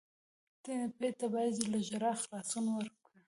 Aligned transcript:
ټپي 0.63 1.09
ته 1.19 1.25
باید 1.33 1.55
له 1.71 1.79
ژړا 1.87 2.13
خلاصون 2.21 2.65
ورکړو. 2.71 3.07